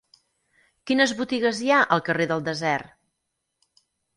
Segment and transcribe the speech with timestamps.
[0.91, 2.91] Quines botigues hi ha al carrer del Desert?